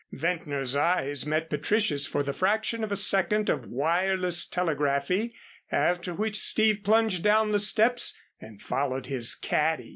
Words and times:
Ventnor's 0.13 0.75
eyes 0.75 1.27
met 1.27 1.47
Patricia's 1.47 2.07
for 2.07 2.23
the 2.23 2.33
fraction 2.33 2.83
of 2.83 2.91
a 2.91 2.95
second 2.95 3.49
of 3.51 3.67
wireless 3.67 4.47
telegraphy, 4.47 5.35
after 5.71 6.11
which 6.15 6.39
Steve 6.39 6.79
plunged 6.83 7.21
down 7.21 7.51
the 7.51 7.59
steps 7.59 8.15
and 8.39 8.63
followed 8.63 9.05
his 9.05 9.35
caddy. 9.35 9.89